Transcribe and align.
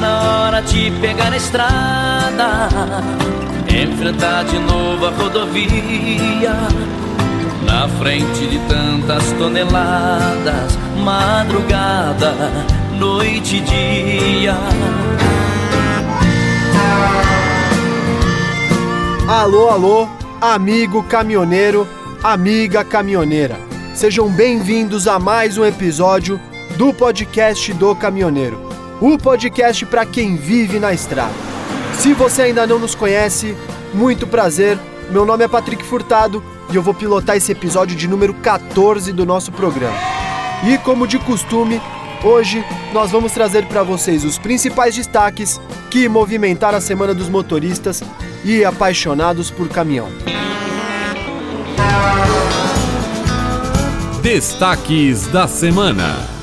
Na 0.00 0.44
hora 0.46 0.60
de 0.60 0.90
pegar 1.00 1.32
a 1.32 1.36
estrada, 1.36 2.68
enfrentar 3.68 4.44
de 4.44 4.58
novo 4.58 5.06
a 5.06 5.10
rodovia. 5.10 6.54
Na 7.64 7.88
frente 7.88 8.46
de 8.46 8.58
tantas 8.68 9.32
toneladas, 9.32 10.78
madrugada, 11.02 12.34
noite 12.98 13.56
e 13.56 13.60
dia. 13.60 14.56
Alô, 19.26 19.70
alô, 19.70 20.08
amigo 20.40 21.02
caminhoneiro, 21.04 21.88
amiga 22.22 22.84
caminhoneira. 22.84 23.58
Sejam 23.94 24.28
bem-vindos 24.28 25.08
a 25.08 25.18
mais 25.18 25.56
um 25.56 25.64
episódio 25.64 26.38
do 26.76 26.92
podcast 26.92 27.72
do 27.72 27.96
caminhoneiro. 27.96 28.75
O 29.00 29.18
podcast 29.18 29.84
para 29.84 30.06
quem 30.06 30.36
vive 30.36 30.78
na 30.78 30.90
estrada. 30.90 31.34
Se 31.98 32.14
você 32.14 32.42
ainda 32.42 32.66
não 32.66 32.78
nos 32.78 32.94
conhece, 32.94 33.54
muito 33.92 34.26
prazer. 34.26 34.78
Meu 35.10 35.26
nome 35.26 35.44
é 35.44 35.48
Patrick 35.48 35.84
Furtado 35.84 36.42
e 36.72 36.76
eu 36.76 36.82
vou 36.82 36.94
pilotar 36.94 37.36
esse 37.36 37.52
episódio 37.52 37.94
de 37.94 38.08
número 38.08 38.32
14 38.32 39.12
do 39.12 39.26
nosso 39.26 39.52
programa. 39.52 39.98
E 40.66 40.78
como 40.78 41.06
de 41.06 41.18
costume, 41.18 41.80
hoje 42.24 42.64
nós 42.94 43.10
vamos 43.10 43.32
trazer 43.32 43.66
para 43.66 43.82
vocês 43.82 44.24
os 44.24 44.38
principais 44.38 44.96
destaques 44.96 45.60
que 45.90 46.08
movimentaram 46.08 46.78
a 46.78 46.80
Semana 46.80 47.12
dos 47.12 47.28
Motoristas 47.28 48.02
e 48.42 48.64
apaixonados 48.64 49.50
por 49.50 49.68
caminhão. 49.68 50.08
Destaques 54.22 55.26
da 55.26 55.46
semana. 55.46 56.35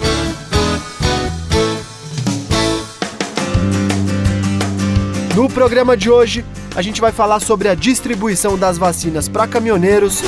No 5.36 5.50
programa 5.50 5.98
de 5.98 6.12
hoje, 6.12 6.46
a 6.76 6.82
gente 6.84 7.02
vai 7.02 7.12
falar 7.12 7.40
sobre 7.40 7.68
a 7.68 7.74
distribuição 7.74 8.56
das 8.56 8.78
vacinas 8.78 9.28
para 9.28 9.48
caminhoneiros, 9.48 10.22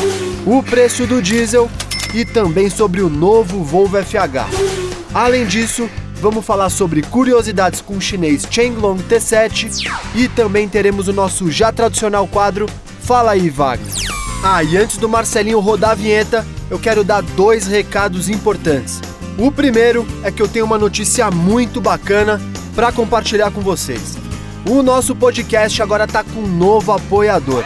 o 0.47 0.64
preço 0.64 1.06
do 1.06 1.22
diesel 1.22 1.70
e 2.12 2.25
também 2.25 2.72
sobre 2.72 3.02
o 3.02 3.09
novo 3.09 3.64
Volvo 3.64 4.02
FH. 4.02 4.50
Além 5.14 5.45
disso, 5.45 5.88
vamos 6.16 6.44
falar 6.44 6.72
sobre 6.72 7.03
curiosidades 7.03 7.81
com 7.81 7.97
o 7.97 8.02
chinês 8.02 8.47
Chenglong 8.50 8.97
T7 9.03 9.88
e 10.16 10.28
também 10.28 10.67
teremos 10.67 11.08
o 11.08 11.14
nosso 11.14 11.52
já 11.52 11.72
tradicional 11.72 12.28
quadro 12.28 12.66
Fala 13.02 13.34
aí, 13.34 13.52
Wagner. 13.52 13.94
Ah, 14.44 14.64
e 14.64 14.75
antes 14.75 14.97
do 14.97 15.08
Marcelinho 15.08 15.59
rodar 15.59 15.92
a 15.92 15.95
vinheta, 15.95 16.44
eu 16.72 16.80
quero 16.80 17.03
dar 17.03 17.22
dois 17.22 17.67
recados 17.67 18.28
importantes. 18.28 19.00
O 19.38 19.52
primeiro 19.52 20.08
é 20.23 20.31
que 20.31 20.42
eu 20.42 20.47
tenho 20.47 20.66
uma 20.66 20.80
notícia 20.80 21.30
muito 21.30 21.80
bacana 21.80 22.42
para 22.75 22.92
compartilhar 22.92 23.52
com 23.52 23.62
vocês. 23.62 24.17
O 24.68 24.82
nosso 24.82 25.16
podcast 25.16 25.80
agora 25.84 26.06
está 26.06 26.24
com 26.24 26.40
um 26.40 26.48
novo 26.48 26.92
apoiador. 26.92 27.64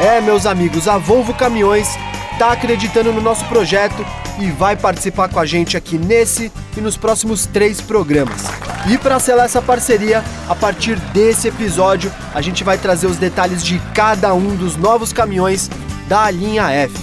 É, 0.00 0.20
meus 0.20 0.46
amigos, 0.46 0.86
a 0.86 0.96
Volvo 0.96 1.34
Caminhões 1.34 1.88
está 2.32 2.52
acreditando 2.52 3.12
no 3.12 3.20
nosso 3.20 3.44
projeto 3.46 4.06
e 4.38 4.48
vai 4.52 4.76
participar 4.76 5.28
com 5.28 5.40
a 5.40 5.44
gente 5.44 5.76
aqui 5.76 5.98
nesse 5.98 6.52
e 6.76 6.80
nos 6.80 6.96
próximos 6.96 7.46
três 7.46 7.80
programas. 7.80 8.44
E 8.88 8.96
para 8.96 9.18
selar 9.18 9.46
essa 9.46 9.60
parceria, 9.60 10.22
a 10.48 10.54
partir 10.54 10.96
desse 11.12 11.48
episódio, 11.48 12.12
a 12.32 12.40
gente 12.40 12.62
vai 12.62 12.78
trazer 12.78 13.08
os 13.08 13.16
detalhes 13.16 13.64
de 13.64 13.80
cada 13.92 14.32
um 14.32 14.54
dos 14.54 14.76
novos 14.76 15.12
caminhões 15.12 15.68
da 16.06 16.30
linha 16.30 16.70
F. 16.70 16.94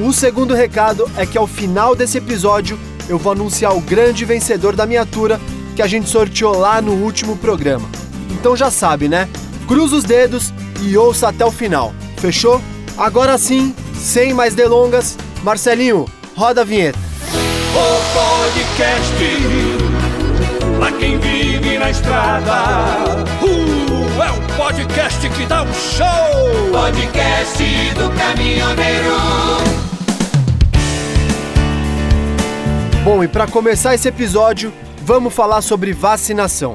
O 0.00 0.12
segundo 0.12 0.54
recado 0.54 1.08
é 1.16 1.24
que 1.24 1.38
ao 1.38 1.46
final 1.46 1.94
desse 1.94 2.18
episódio 2.18 2.76
eu 3.08 3.16
vou 3.16 3.30
anunciar 3.30 3.76
o 3.76 3.80
grande 3.80 4.24
vencedor 4.24 4.74
da 4.74 4.86
miniatura 4.86 5.40
que 5.76 5.82
a 5.82 5.86
gente 5.86 6.08
sorteou 6.08 6.58
lá 6.58 6.82
no 6.82 6.94
último 6.94 7.36
programa. 7.36 7.88
Então 8.30 8.56
já 8.56 8.70
sabe, 8.70 9.08
né? 9.08 9.28
Cruza 9.66 9.96
os 9.96 10.04
dedos 10.04 10.52
e 10.82 10.96
ouça 10.96 11.28
até 11.28 11.44
o 11.44 11.50
final. 11.50 11.92
Fechou? 12.18 12.60
Agora 12.96 13.38
sim, 13.38 13.74
sem 13.94 14.32
mais 14.32 14.54
delongas, 14.54 15.16
Marcelinho, 15.42 16.06
roda 16.36 16.62
a 16.62 16.64
vinheta. 16.64 16.98
O 17.74 18.00
podcast 18.14 19.78
pra 20.78 20.92
quem 20.92 21.18
vive 21.18 21.78
na 21.78 21.90
estrada. 21.90 23.24
Uh, 23.42 24.22
é 24.22 24.30
o 24.30 24.56
podcast 24.56 25.28
que 25.30 25.46
dá 25.46 25.62
um 25.62 25.74
show. 25.74 26.06
Podcast 26.72 27.62
do 27.94 28.10
caminhoneiro. 28.16 29.16
Bom, 33.04 33.22
e 33.24 33.28
para 33.28 33.46
começar 33.46 33.94
esse 33.94 34.08
episódio, 34.08 34.72
vamos 35.02 35.32
falar 35.32 35.62
sobre 35.62 35.92
vacinação. 35.92 36.74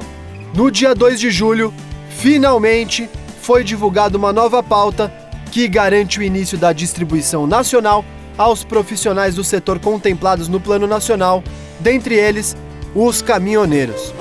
No 0.54 0.70
dia 0.70 0.94
2 0.94 1.18
de 1.18 1.32
julho, 1.32 1.74
finalmente 2.10 3.10
foi 3.42 3.64
divulgada 3.64 4.16
uma 4.16 4.32
nova 4.32 4.62
pauta 4.62 5.12
que 5.50 5.66
garante 5.66 6.20
o 6.20 6.22
início 6.22 6.56
da 6.56 6.72
distribuição 6.72 7.44
nacional 7.44 8.04
aos 8.38 8.62
profissionais 8.62 9.34
do 9.34 9.42
setor 9.42 9.80
contemplados 9.80 10.46
no 10.46 10.60
Plano 10.60 10.86
Nacional, 10.86 11.42
dentre 11.80 12.14
eles 12.14 12.56
os 12.94 13.20
caminhoneiros. 13.20 14.14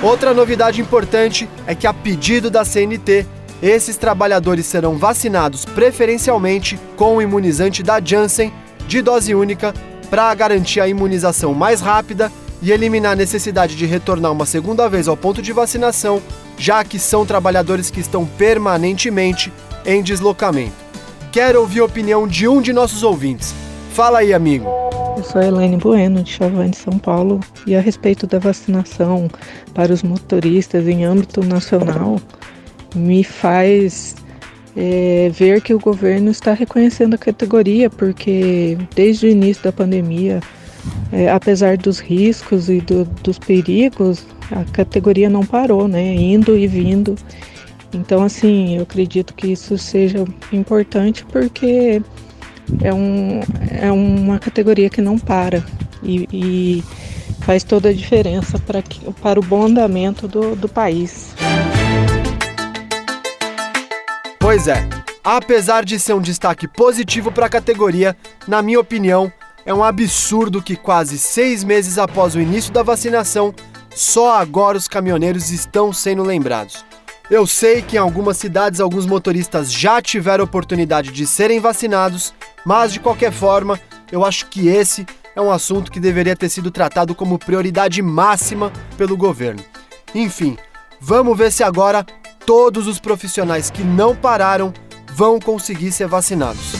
Outra 0.00 0.32
novidade 0.32 0.80
importante 0.80 1.48
é 1.66 1.74
que, 1.74 1.88
a 1.88 1.92
pedido 1.92 2.48
da 2.48 2.64
CNT, 2.64 3.26
esses 3.60 3.96
trabalhadores 3.96 4.66
serão 4.66 4.96
vacinados 4.96 5.64
preferencialmente 5.64 6.78
com 6.96 7.16
o 7.16 7.22
imunizante 7.22 7.82
da 7.82 8.00
Janssen 8.00 8.52
de 8.86 9.02
dose 9.02 9.34
única 9.34 9.74
para 10.08 10.32
garantir 10.36 10.80
a 10.80 10.86
imunização 10.86 11.52
mais 11.54 11.80
rápida 11.80 12.30
e 12.60 12.72
eliminar 12.72 13.12
a 13.12 13.16
necessidade 13.16 13.76
de 13.76 13.86
retornar 13.86 14.32
uma 14.32 14.46
segunda 14.46 14.88
vez 14.88 15.08
ao 15.08 15.16
ponto 15.16 15.40
de 15.40 15.52
vacinação, 15.52 16.20
já 16.56 16.82
que 16.84 16.98
são 16.98 17.24
trabalhadores 17.24 17.90
que 17.90 18.00
estão 18.00 18.26
permanentemente 18.26 19.52
em 19.86 20.02
deslocamento. 20.02 20.76
Quero 21.30 21.60
ouvir 21.60 21.80
a 21.80 21.84
opinião 21.84 22.26
de 22.26 22.48
um 22.48 22.60
de 22.60 22.72
nossos 22.72 23.02
ouvintes. 23.02 23.54
Fala 23.92 24.20
aí, 24.20 24.32
amigo. 24.32 24.66
Eu 25.16 25.24
sou 25.24 25.42
Elaine 25.42 25.76
Bueno, 25.76 26.22
de 26.22 26.30
Chavante, 26.30 26.78
São 26.78 26.98
Paulo, 26.98 27.40
e 27.66 27.74
a 27.74 27.80
respeito 27.80 28.26
da 28.26 28.38
vacinação 28.38 29.28
para 29.74 29.92
os 29.92 30.02
motoristas 30.02 30.86
em 30.86 31.04
âmbito 31.04 31.44
nacional, 31.44 32.20
me 32.94 33.24
faz 33.24 34.14
é, 34.76 35.28
ver 35.34 35.60
que 35.60 35.74
o 35.74 35.78
governo 35.80 36.30
está 36.30 36.52
reconhecendo 36.52 37.14
a 37.14 37.18
categoria, 37.18 37.90
porque 37.90 38.78
desde 38.94 39.26
o 39.26 39.28
início 39.28 39.62
da 39.64 39.72
pandemia, 39.72 40.40
é, 41.12 41.30
apesar 41.30 41.76
dos 41.76 41.98
riscos 41.98 42.68
e 42.68 42.80
do, 42.80 43.04
dos 43.22 43.38
perigos, 43.38 44.26
a 44.50 44.64
categoria 44.72 45.28
não 45.28 45.44
parou, 45.44 45.88
né? 45.88 46.14
Indo 46.14 46.56
e 46.56 46.66
vindo. 46.66 47.16
Então, 47.92 48.22
assim, 48.22 48.76
eu 48.76 48.82
acredito 48.82 49.34
que 49.34 49.48
isso 49.48 49.78
seja 49.78 50.24
importante 50.52 51.24
porque 51.24 52.02
é, 52.82 52.92
um, 52.92 53.40
é 53.70 53.90
uma 53.90 54.38
categoria 54.38 54.90
que 54.90 55.00
não 55.00 55.18
para 55.18 55.64
e, 56.02 56.28
e 56.32 56.84
faz 57.40 57.64
toda 57.64 57.88
a 57.88 57.92
diferença 57.92 58.58
para, 58.58 58.82
para 59.22 59.40
o 59.40 59.42
bom 59.42 59.64
andamento 59.64 60.28
do, 60.28 60.54
do 60.54 60.68
país. 60.68 61.34
Pois 64.38 64.68
é, 64.68 64.86
apesar 65.24 65.84
de 65.84 65.98
ser 65.98 66.12
um 66.14 66.20
destaque 66.20 66.68
positivo 66.68 67.32
para 67.32 67.46
a 67.46 67.50
categoria, 67.50 68.16
na 68.46 68.62
minha 68.62 68.80
opinião, 68.80 69.32
é 69.68 69.74
um 69.74 69.84
absurdo 69.84 70.62
que 70.62 70.74
quase 70.74 71.18
seis 71.18 71.62
meses 71.62 71.98
após 71.98 72.34
o 72.34 72.40
início 72.40 72.72
da 72.72 72.82
vacinação, 72.82 73.54
só 73.94 74.38
agora 74.38 74.78
os 74.78 74.88
caminhoneiros 74.88 75.50
estão 75.50 75.92
sendo 75.92 76.22
lembrados. 76.22 76.86
Eu 77.30 77.46
sei 77.46 77.82
que 77.82 77.96
em 77.96 77.98
algumas 77.98 78.38
cidades 78.38 78.80
alguns 78.80 79.04
motoristas 79.04 79.70
já 79.70 80.00
tiveram 80.00 80.42
oportunidade 80.42 81.12
de 81.12 81.26
serem 81.26 81.60
vacinados, 81.60 82.32
mas 82.64 82.94
de 82.94 82.98
qualquer 82.98 83.30
forma, 83.30 83.78
eu 84.10 84.24
acho 84.24 84.46
que 84.46 84.68
esse 84.68 85.04
é 85.36 85.40
um 85.40 85.52
assunto 85.52 85.92
que 85.92 86.00
deveria 86.00 86.34
ter 86.34 86.48
sido 86.48 86.70
tratado 86.70 87.14
como 87.14 87.38
prioridade 87.38 88.00
máxima 88.00 88.72
pelo 88.96 89.18
governo. 89.18 89.62
Enfim, 90.14 90.56
vamos 90.98 91.36
ver 91.36 91.52
se 91.52 91.62
agora 91.62 92.06
todos 92.46 92.86
os 92.86 92.98
profissionais 92.98 93.70
que 93.70 93.84
não 93.84 94.16
pararam 94.16 94.72
vão 95.12 95.38
conseguir 95.38 95.92
ser 95.92 96.08
vacinados. 96.08 96.72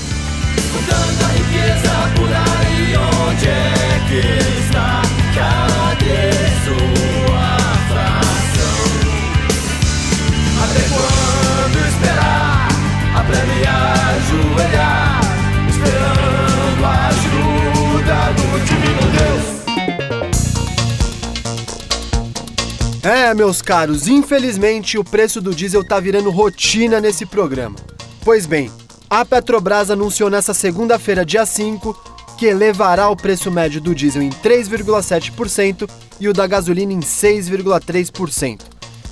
É 23.28 23.34
meus 23.34 23.60
caros, 23.60 24.08
infelizmente 24.08 24.96
o 24.96 25.04
preço 25.04 25.38
do 25.40 25.54
diesel 25.54 25.84
tá 25.84 26.00
virando 26.00 26.30
rotina 26.30 26.98
nesse 26.98 27.26
programa. 27.26 27.76
Pois 28.24 28.46
bem, 28.46 28.70
a 29.08 29.22
Petrobras 29.22 29.90
anunciou 29.90 30.30
nesta 30.30 30.54
segunda-feira, 30.54 31.26
dia 31.26 31.44
5, 31.44 32.17
que 32.38 32.46
elevará 32.46 33.10
o 33.10 33.16
preço 33.16 33.50
médio 33.50 33.80
do 33.80 33.92
diesel 33.92 34.22
em 34.22 34.30
3,7% 34.30 35.90
e 36.20 36.28
o 36.28 36.32
da 36.32 36.46
gasolina 36.46 36.92
em 36.92 37.00
6,3%. 37.00 38.60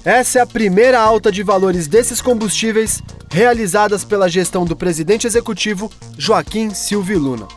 Essa 0.05 0.39
é 0.39 0.43
a 0.43 0.47
primeira 0.47 1.01
alta 1.01 1.33
de 1.33 1.43
valores 1.43 1.89
desses 1.89 2.23
combustíveis 2.23 3.03
realizadas 3.29 4.05
pela 4.05 4.29
gestão 4.29 4.65
do 4.65 4.77
presidente 4.77 5.27
executivo 5.27 5.91
Joaquim 6.17 6.73
Silvio 6.73 7.19
Luna. 7.19 7.49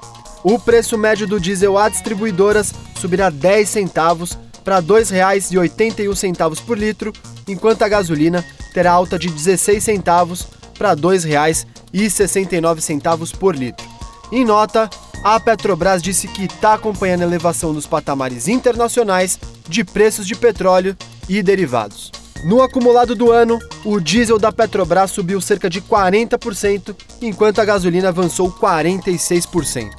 O 0.44 0.58
preço 0.58 0.98
médio 0.98 1.28
do 1.28 1.40
diesel 1.40 1.78
a 1.78 1.88
distribuidoras 1.88 2.74
subirá 3.00 3.30
10 3.30 3.70
centavos 3.70 4.36
para 4.66 4.78
R$ 4.78 4.86
2,81 4.88 6.66
por 6.66 6.80
litro, 6.80 7.14
enquanto 7.48 7.84
a 7.84 7.88
gasolina 7.88 8.44
terá 8.74 8.92
alta 8.92 9.20
de 9.20 9.30
16 9.30 9.84
centavos 9.84 10.48
para 10.76 10.90
R$ 10.90 10.96
2,69 10.96 13.38
por 13.38 13.56
litro. 13.56 13.88
Em 14.32 14.44
nota, 14.44 14.90
a 15.24 15.40
Petrobras 15.40 16.02
disse 16.02 16.28
que 16.28 16.46
está 16.46 16.76
acompanhando 16.76 17.24
a 17.24 17.26
elevação 17.26 17.74
nos 17.74 17.86
patamares 17.86 18.48
internacionais 18.48 19.38
de 19.68 19.84
preços 19.84 20.26
de 20.26 20.36
petróleo 20.36 20.96
e 21.28 21.44
derivados. 21.44 22.12
No 22.44 22.62
acumulado 22.62 23.16
do 23.16 23.32
ano, 23.32 23.60
o 23.84 24.00
diesel 24.00 24.40
da 24.40 24.52
Petrobras 24.52 25.12
subiu 25.12 25.42
cerca 25.42 25.70
de 25.70 25.82
40%, 25.82 26.96
enquanto 27.22 27.60
a 27.60 27.66
gasolina 27.66 28.10
avançou 28.10 28.50
46%. 28.50 29.90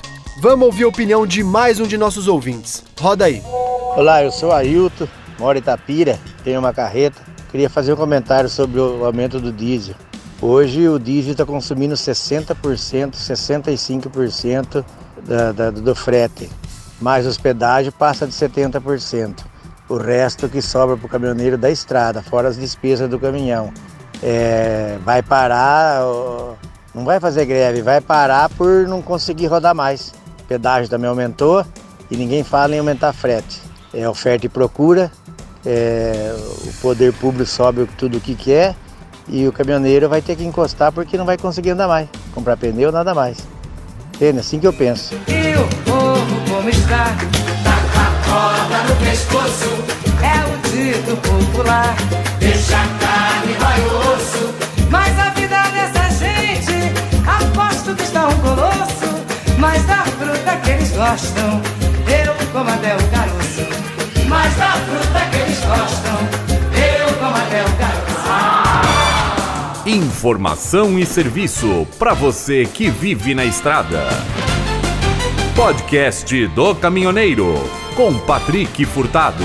Vamos 0.40 0.66
ouvir 0.66 0.84
a 0.84 0.88
opinião 0.88 1.26
de 1.26 1.44
mais 1.44 1.78
um 1.78 1.86
de 1.86 1.98
nossos 1.98 2.26
ouvintes. 2.26 2.82
Roda 2.98 3.26
aí. 3.26 3.42
Olá, 3.94 4.24
eu 4.24 4.32
sou 4.32 4.52
Ailton, 4.52 5.06
moro 5.38 5.58
em 5.58 5.60
Itapira, 5.60 6.18
tenho 6.42 6.60
uma 6.60 6.72
carreta. 6.72 7.20
Queria 7.50 7.68
fazer 7.68 7.92
um 7.92 7.96
comentário 7.96 8.48
sobre 8.48 8.80
o 8.80 9.04
aumento 9.04 9.38
do 9.38 9.52
diesel. 9.52 9.94
Hoje 10.40 10.88
o 10.88 10.98
diesel 10.98 11.32
está 11.32 11.44
consumindo 11.44 11.94
60%, 11.94 12.54
65% 13.12 14.82
da, 15.20 15.52
da, 15.52 15.70
do 15.70 15.94
frete, 15.94 16.50
mais 17.00 17.26
hospedagem 17.26 17.92
passa 17.92 18.26
de 18.26 18.32
70% 18.32 19.50
o 19.90 19.96
resto 19.96 20.48
que 20.48 20.62
sobra 20.62 20.96
para 20.96 21.06
o 21.06 21.08
caminhoneiro 21.08 21.58
da 21.58 21.68
estrada, 21.68 22.22
fora 22.22 22.48
as 22.48 22.56
despesas 22.56 23.10
do 23.10 23.18
caminhão. 23.18 23.72
É, 24.22 24.98
vai 25.04 25.20
parar, 25.20 26.02
não 26.94 27.04
vai 27.04 27.18
fazer 27.18 27.44
greve, 27.44 27.82
vai 27.82 28.00
parar 28.00 28.48
por 28.50 28.86
não 28.86 29.02
conseguir 29.02 29.46
rodar 29.46 29.74
mais. 29.74 30.14
O 30.42 30.44
pedágio 30.44 30.88
também 30.88 31.08
aumentou 31.10 31.66
e 32.08 32.16
ninguém 32.16 32.44
fala 32.44 32.76
em 32.76 32.78
aumentar 32.78 33.12
frete. 33.12 33.60
É 33.92 34.08
oferta 34.08 34.46
e 34.46 34.48
procura, 34.48 35.10
é, 35.66 36.36
o 36.64 36.72
poder 36.80 37.12
público 37.14 37.50
sobe 37.50 37.88
tudo 37.98 38.18
o 38.18 38.20
que 38.20 38.36
quer 38.36 38.76
e 39.26 39.48
o 39.48 39.52
caminhoneiro 39.52 40.08
vai 40.08 40.22
ter 40.22 40.36
que 40.36 40.44
encostar 40.44 40.92
porque 40.92 41.18
não 41.18 41.24
vai 41.24 41.36
conseguir 41.36 41.70
andar 41.70 41.88
mais. 41.88 42.08
Comprar 42.32 42.56
pneu, 42.56 42.92
nada 42.92 43.12
mais. 43.12 43.38
É 44.22 44.28
assim 44.38 44.60
que 44.60 44.66
eu 44.66 44.72
penso. 44.72 45.14
E 45.26 45.56
o 45.56 45.66
povo 45.84 46.50
como 46.50 46.68
está? 46.68 47.16
corda 48.28 48.82
no 48.84 48.96
pescoço. 48.96 49.70
É 50.22 50.44
o 50.44 50.70
dito 50.70 51.16
popular. 51.16 51.96
Deixa 52.38 52.76
a 52.76 52.86
carne, 53.00 53.54
vai 53.54 53.80
o 53.80 54.12
osso. 54.12 54.54
Mas 54.90 55.18
a 55.18 55.30
vida 55.30 55.62
dessa 55.72 56.10
gente, 56.18 56.92
aposto 57.26 57.94
que 57.94 58.02
está 58.02 58.28
um 58.28 58.38
colosso. 58.40 59.08
Mas 59.58 59.84
da 59.86 60.04
fruta 60.04 60.56
que 60.62 60.70
eles 60.70 60.90
gostam, 60.90 61.62
eu 62.06 62.34
como 62.52 62.70
até 62.70 62.96
o 62.96 63.02
caroço. 63.08 63.66
Mas 64.28 64.54
da 64.56 64.72
fruta 64.72 65.20
que 65.30 65.36
eles 65.36 65.58
gostam, 65.60 66.18
eu 66.76 67.14
como 67.14 67.36
até 67.36 67.62
o 67.62 67.70
caroço. 67.78 67.89
Informação 69.90 71.00
e 71.00 71.04
serviço 71.04 71.84
para 71.98 72.14
você 72.14 72.64
que 72.64 72.88
vive 72.88 73.34
na 73.34 73.44
estrada. 73.44 73.98
Podcast 75.56 76.46
do 76.46 76.76
Caminhoneiro 76.76 77.54
com 77.96 78.16
Patrick 78.20 78.84
Furtado. 78.84 79.42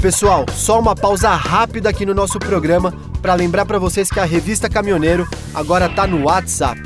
Pessoal, 0.00 0.46
só 0.52 0.78
uma 0.78 0.94
pausa 0.94 1.30
rápida 1.30 1.88
aqui 1.88 2.06
no 2.06 2.14
nosso 2.14 2.38
programa 2.38 2.94
para 3.20 3.34
lembrar 3.34 3.66
para 3.66 3.80
vocês 3.80 4.08
que 4.08 4.20
a 4.20 4.24
revista 4.24 4.70
Caminhoneiro 4.70 5.28
agora 5.52 5.88
tá 5.88 6.06
no 6.06 6.26
WhatsApp. 6.26 6.80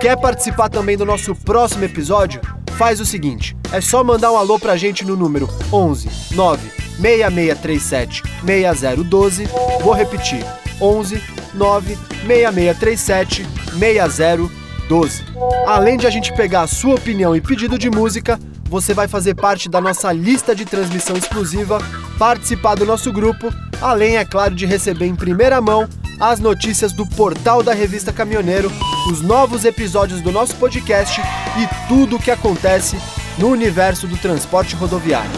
Quer 0.00 0.20
participar 0.20 0.68
também 0.70 0.96
do 0.96 1.06
nosso 1.06 1.36
próximo 1.36 1.84
episódio? 1.84 2.40
Faz 2.76 2.98
o 2.98 3.06
seguinte, 3.06 3.56
é 3.70 3.80
só 3.80 4.02
mandar 4.02 4.32
um 4.32 4.36
alô 4.36 4.58
pra 4.58 4.76
gente 4.76 5.04
no 5.04 5.14
número 5.14 5.48
11 5.72 6.34
9 6.34 6.77
6637 7.00 8.22
6012. 8.44 9.48
Vou 9.82 9.92
repetir: 9.92 10.44
11 10.80 11.22
9 11.54 11.98
6637 12.26 13.46
6012. 13.78 14.68
12. 14.88 15.22
Além 15.66 15.96
de 15.96 16.06
a 16.06 16.10
gente 16.10 16.32
pegar 16.32 16.62
a 16.62 16.66
sua 16.66 16.94
opinião 16.94 17.36
e 17.36 17.40
pedido 17.40 17.78
de 17.78 17.90
música, 17.90 18.40
você 18.64 18.92
vai 18.92 19.06
fazer 19.06 19.34
parte 19.34 19.68
da 19.68 19.80
nossa 19.80 20.10
lista 20.12 20.54
de 20.54 20.64
transmissão 20.64 21.16
exclusiva, 21.16 21.78
participar 22.18 22.74
do 22.74 22.84
nosso 22.84 23.12
grupo, 23.12 23.52
além, 23.80 24.16
é 24.16 24.24
claro, 24.24 24.54
de 24.54 24.66
receber 24.66 25.06
em 25.06 25.14
primeira 25.14 25.60
mão 25.60 25.88
as 26.18 26.40
notícias 26.40 26.92
do 26.92 27.06
portal 27.06 27.62
da 27.62 27.72
revista 27.72 28.12
Caminhoneiro, 28.12 28.72
os 29.10 29.20
novos 29.20 29.64
episódios 29.64 30.20
do 30.20 30.32
nosso 30.32 30.56
podcast 30.56 31.20
e 31.20 31.88
tudo 31.88 32.16
o 32.16 32.18
que 32.18 32.30
acontece 32.30 32.96
no 33.38 33.48
universo 33.48 34.06
do 34.06 34.16
transporte 34.16 34.74
rodoviário. 34.74 35.30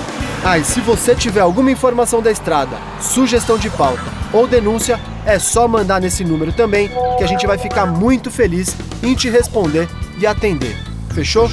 Ah, 0.43 0.57
e 0.57 0.65
se 0.65 0.81
você 0.81 1.15
tiver 1.15 1.41
alguma 1.41 1.71
informação 1.71 2.23
da 2.23 2.31
estrada, 2.31 2.79
sugestão 2.99 3.59
de 3.59 3.69
pauta 3.69 4.03
ou 4.33 4.47
denúncia, 4.47 4.99
é 5.27 5.39
só 5.39 5.69
mandar 5.69 6.01
nesse 6.01 6.25
número 6.25 6.51
também, 6.51 6.89
que 7.19 7.25
a 7.25 7.27
gente 7.27 7.47
vai 7.47 7.59
ficar 7.59 7.85
muito 7.85 8.31
feliz 8.31 8.75
em 9.03 9.15
te 9.15 9.29
responder 9.29 9.87
e 10.19 10.27
atender. 10.27 10.75
Fechou? 11.13 11.47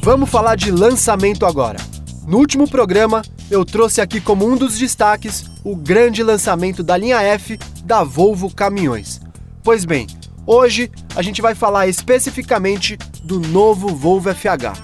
Vamos 0.00 0.30
falar 0.30 0.54
de 0.54 0.70
lançamento 0.70 1.44
agora. 1.44 1.78
No 2.26 2.38
último 2.38 2.68
programa, 2.68 3.22
eu 3.50 3.64
trouxe 3.64 4.00
aqui 4.00 4.20
como 4.20 4.46
um 4.46 4.56
dos 4.56 4.78
destaques 4.78 5.50
o 5.64 5.74
grande 5.74 6.22
lançamento 6.22 6.82
da 6.84 6.96
linha 6.96 7.20
F 7.22 7.58
da 7.84 8.04
Volvo 8.04 8.54
Caminhões. 8.54 9.20
Pois 9.64 9.84
bem, 9.84 10.06
hoje 10.46 10.90
a 11.14 11.22
gente 11.22 11.42
vai 11.42 11.54
falar 11.54 11.86
especificamente 11.86 12.96
do 13.22 13.40
novo 13.40 13.88
Volvo 13.88 14.34
FH. 14.34 14.80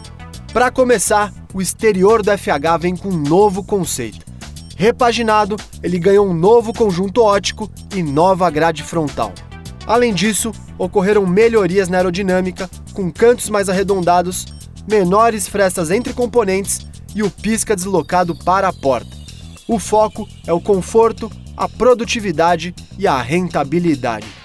Para 0.53 0.71
começar, 0.71 1.33
o 1.53 1.61
exterior 1.61 2.23
do 2.23 2.31
FH 2.37 2.79
vem 2.81 2.97
com 2.97 3.09
um 3.09 3.19
novo 3.19 3.63
conceito. 3.63 4.27
Repaginado, 4.77 5.57
ele 5.83 5.99
ganhou 5.99 6.27
um 6.27 6.35
novo 6.35 6.73
conjunto 6.73 7.23
ótico 7.23 7.71
e 7.95 8.03
nova 8.03 8.49
grade 8.49 8.83
frontal. 8.83 9.33
Além 9.87 10.15
disso, 10.15 10.53
ocorreram 10.79 11.27
melhorias 11.27 11.89
na 11.89 11.97
aerodinâmica, 11.97 12.71
com 12.93 13.11
cantos 13.11 13.51
mais 13.51 13.69
arredondados, 13.69 14.47
menores 14.89 15.49
frestas 15.49 15.91
entre 15.91 16.13
componentes 16.13 16.87
e 17.15 17.23
o 17.23 17.31
pisca 17.31 17.75
deslocado 17.75 18.35
para 18.37 18.69
a 18.69 18.73
porta. 18.73 19.17
O 19.67 19.79
foco 19.79 20.29
é 20.47 20.53
o 20.53 20.61
conforto, 20.61 21.31
a 21.57 21.69
produtividade 21.69 22.75
e 22.99 23.07
a 23.07 23.21
rentabilidade. 23.21 24.38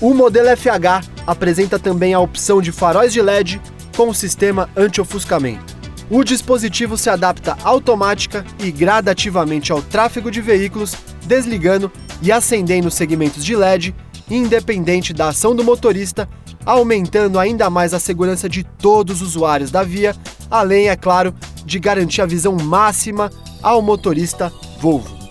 O 0.00 0.12
modelo 0.12 0.48
FH 0.56 1.08
apresenta 1.26 1.78
também 1.78 2.14
a 2.14 2.20
opção 2.20 2.60
de 2.60 2.72
faróis 2.72 3.12
de 3.12 3.22
LED 3.22 3.60
com 3.96 4.12
sistema 4.12 4.68
anti-ofuscamento. 4.76 5.74
O 6.10 6.22
dispositivo 6.22 6.98
se 6.98 7.08
adapta 7.08 7.56
automática 7.64 8.44
e 8.58 8.70
gradativamente 8.70 9.72
ao 9.72 9.80
tráfego 9.80 10.30
de 10.30 10.40
veículos, 10.40 10.94
desligando 11.24 11.90
e 12.20 12.30
acendendo 12.30 12.90
segmentos 12.90 13.44
de 13.44 13.56
LED, 13.56 13.94
independente 14.30 15.12
da 15.12 15.28
ação 15.28 15.54
do 15.54 15.64
motorista, 15.64 16.28
aumentando 16.66 17.38
ainda 17.38 17.70
mais 17.70 17.94
a 17.94 17.98
segurança 17.98 18.48
de 18.48 18.64
todos 18.64 19.22
os 19.22 19.28
usuários 19.28 19.70
da 19.70 19.82
via, 19.82 20.14
além, 20.50 20.88
é 20.88 20.96
claro, 20.96 21.34
de 21.64 21.78
garantir 21.78 22.20
a 22.20 22.26
visão 22.26 22.54
máxima 22.56 23.30
ao 23.62 23.80
motorista 23.80 24.52
Volvo. 24.78 25.23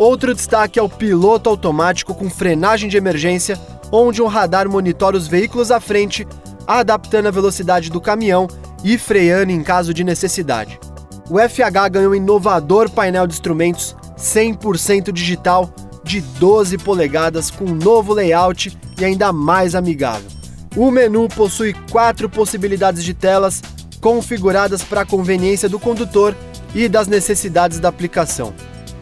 Outro 0.00 0.34
destaque 0.34 0.78
é 0.78 0.82
o 0.82 0.88
piloto 0.88 1.50
automático 1.50 2.14
com 2.14 2.30
frenagem 2.30 2.88
de 2.88 2.96
emergência, 2.96 3.60
onde 3.92 4.22
um 4.22 4.26
radar 4.26 4.66
monitora 4.66 5.14
os 5.14 5.28
veículos 5.28 5.70
à 5.70 5.78
frente, 5.78 6.26
adaptando 6.66 7.28
a 7.28 7.30
velocidade 7.30 7.90
do 7.90 8.00
caminhão 8.00 8.48
e 8.82 8.96
freando 8.96 9.52
em 9.52 9.62
caso 9.62 9.92
de 9.92 10.02
necessidade. 10.02 10.80
O 11.28 11.38
FH 11.38 11.90
ganhou 11.90 12.12
um 12.12 12.14
inovador 12.14 12.88
painel 12.88 13.26
de 13.26 13.34
instrumentos 13.34 13.94
100% 14.16 15.12
digital 15.12 15.70
de 16.02 16.22
12 16.22 16.78
polegadas 16.78 17.50
com 17.50 17.66
um 17.66 17.74
novo 17.74 18.14
layout 18.14 18.74
e 18.98 19.04
ainda 19.04 19.34
mais 19.34 19.74
amigável. 19.74 20.30
O 20.76 20.90
menu 20.90 21.28
possui 21.28 21.74
quatro 21.92 22.26
possibilidades 22.26 23.04
de 23.04 23.12
telas 23.12 23.60
configuradas 24.00 24.82
para 24.82 25.02
a 25.02 25.06
conveniência 25.06 25.68
do 25.68 25.78
condutor 25.78 26.34
e 26.74 26.88
das 26.88 27.06
necessidades 27.06 27.78
da 27.78 27.90
aplicação. 27.90 28.54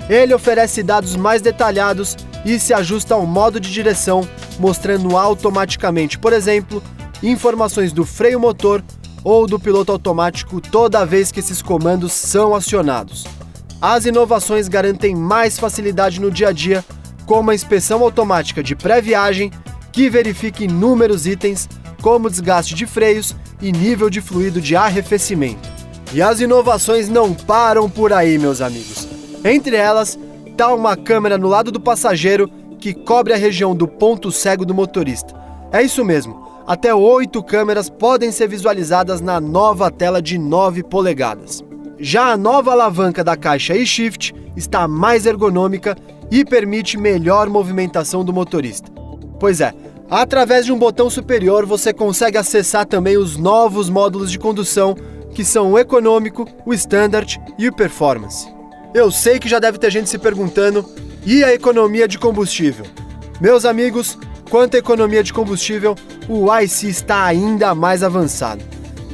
Ele 0.09 0.33
oferece 0.33 0.83
dados 0.83 1.15
mais 1.17 1.43
detalhados 1.43 2.17
e 2.45 2.59
se 2.59 2.73
ajusta 2.73 3.15
ao 3.15 3.27
modo 3.27 3.61
de 3.61 3.71
direção, 3.71 4.27
mostrando 4.59 5.17
automaticamente, 5.17 6.19
por 6.19 6.33
exemplo, 6.33 6.83
informações 7.23 7.93
do 7.93 8.07
freio 8.07 8.41
motor 8.41 8.83
ou 9.23 9.47
do 9.47 9.59
piloto 9.59 9.93
automático 9.93 10.61
toda 10.61 11.05
vez 11.05 11.31
que 11.31 11.41
esses 11.41 11.61
comandos 11.61 12.13
são 12.13 12.55
acionados. 12.55 13.27
As 13.81 14.07
inovações 14.07 14.69
garantem 14.69 15.15
mais 15.15 15.59
facilidade 15.59 16.21
no 16.21 16.31
dia 16.31 16.49
a 16.49 16.53
dia, 16.53 16.85
como 17.27 17.51
a 17.51 17.55
inspeção 17.55 18.03
automática 18.03 18.63
de 18.63 18.75
pré-viagem, 18.75 19.53
que 19.93 20.09
verifica 20.09 20.65
inúmeros 20.65 21.27
itens, 21.27 21.69
como 22.01 22.31
desgaste 22.31 22.75
de 22.75 22.87
freios 22.87 23.35
e 23.61 23.71
nível 23.73 24.09
de 24.09 24.21
fluido 24.21 24.61
de 24.61 24.75
arrefecimento. 24.75 25.69
E 26.13 26.23
as 26.23 26.41
inovações 26.41 27.09
não 27.09 27.35
param 27.35 27.91
por 27.91 28.13
aí, 28.13 28.39
meus 28.39 28.61
amigos. 28.61 29.08
Entre 29.45 29.77
elas, 29.77 30.19
está 30.47 30.73
uma 30.75 30.97
câmera 30.97 31.39
no 31.39 31.49
lado 31.49 31.71
do 31.71 31.81
passageiro 31.81 32.51
que 32.79 32.93
cobre 32.93 33.33
a 33.33 33.37
região 33.37 33.75
do 33.75 33.87
ponto 33.87 34.31
cego 34.33 34.65
do 34.65 34.75
motorista. 34.75 35.35
É 35.71 35.83
isso 35.83 36.05
mesmo, 36.05 36.49
até 36.67 36.95
oito 36.95 37.43
câmeras 37.43 37.89
podem 37.89 38.33
ser 38.33 38.49
visualizadas 38.49 39.21
na 39.21 39.41
nova 39.41 39.91
tela 39.91 40.21
de 40.21 40.39
9 40.39 40.83
polegadas. 40.83 41.63
Já 41.99 42.33
a 42.33 42.37
nova 42.37 42.73
alavanca 42.73 43.25
da 43.25 43.37
caixa 43.37 43.75
e-Shift 43.75 44.35
está 44.57 44.87
mais 44.87 45.27
ergonômica 45.27 45.97
e 46.31 46.45
permite 46.45 46.99
melhor 46.99 47.49
movimentação 47.49 48.25
do 48.25 48.33
motorista. 48.33 48.91
Pois 49.41 49.61
é, 49.61 49.73
através 50.11 50.67
de 50.67 50.73
um 50.73 50.79
botão 50.79 51.09
superior 51.09 51.65
você 51.65 51.93
consegue 51.93 52.37
acessar 52.37 52.87
também 52.87 53.17
os 53.17 53.37
novos 53.37 53.89
módulos 53.89 54.31
de 54.31 54.39
condução, 54.39 54.95
que 55.33 55.45
são 55.45 55.73
o 55.73 55.79
econômico, 55.79 56.47
o 56.67 56.75
standard 56.75 57.41
e 57.59 57.69
o 57.69 57.75
performance. 57.75 58.58
Eu 58.95 59.11
sei 59.11 59.39
que 59.39 59.49
já 59.49 59.59
deve 59.59 59.79
ter 59.79 59.91
gente 59.91 60.09
se 60.09 60.19
perguntando: 60.19 60.89
e 61.25 61.45
a 61.45 61.53
economia 61.53 62.09
de 62.09 62.19
combustível? 62.19 62.87
Meus 63.41 63.65
amigos, 63.65 64.19
quanto 64.51 64.77
à 64.77 64.79
economia 64.79 65.23
de 65.23 65.33
combustível, 65.33 65.95
o 66.29 66.47
IC 66.55 66.89
está 66.89 67.25
ainda 67.25 67.75
mais 67.75 68.03
avançado. 68.03 68.65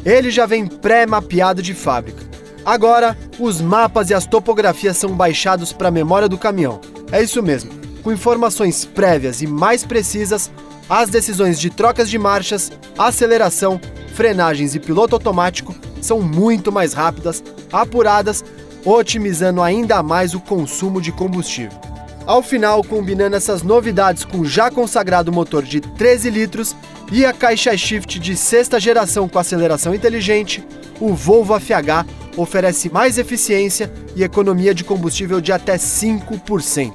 Ele 0.04 0.31
já 0.31 0.47
vem 0.47 0.66
pré-mapeado 0.66 1.62
de 1.62 1.75
fábrica. 1.75 2.23
Agora, 2.64 3.16
os 3.38 3.61
mapas 3.61 4.11
e 4.11 4.14
as 4.14 4.26
topografias 4.26 4.97
são 4.97 5.11
baixados 5.11 5.73
para 5.73 5.88
a 5.88 5.90
memória 5.90 6.28
do 6.28 6.38
caminhão. 6.38 6.81
É 7.12 7.23
isso 7.23 7.43
mesmo. 7.43 7.71
Com 8.02 8.12
informações 8.12 8.85
prévias 8.85 9.43
e 9.43 9.47
mais 9.47 9.85
precisas, 9.85 10.50
as 10.88 11.11
decisões 11.11 11.59
de 11.59 11.71
trocas 11.71 12.09
de 12.09 12.19
marchas, 12.19 12.71
aceleração, 12.99 13.81
frenagens 14.14 14.75
e 14.75 14.81
piloto 14.81 15.16
automático 15.16 15.75
são 16.00 16.21
muito 16.21 16.71
mais 16.71 16.93
rápidas, 16.93 17.43
apuradas, 17.73 18.45
otimizando 18.85 19.62
ainda 19.62 20.03
mais 20.03 20.35
o 20.35 20.41
consumo 20.41 21.00
de 21.00 21.11
combustível. 21.11 21.79
Ao 22.26 22.43
final, 22.43 22.83
combinando 22.83 23.37
essas 23.37 23.62
novidades 23.62 24.25
com 24.25 24.38
o 24.38 24.47
já 24.47 24.71
consagrado 24.71 25.33
motor 25.33 25.62
de 25.62 25.81
13 25.81 26.31
litros 26.31 26.75
e 27.12 27.25
a 27.25 27.33
caixa 27.33 27.76
shift 27.76 28.19
de 28.19 28.35
sexta 28.35 28.81
geração 28.81 29.29
com 29.29 29.38
aceleração 29.38 29.95
inteligente, 29.95 30.64
o 31.00 31.12
Volvo 31.14 31.59
FH 31.59 32.07
oferece 32.37 32.88
mais 32.88 33.19
eficiência 33.19 33.93
e 34.17 34.23
economia 34.23 34.75
de 34.75 34.85
combustível 34.85 35.41
de 35.41 35.53
até 35.53 35.76
5%. 35.76 36.95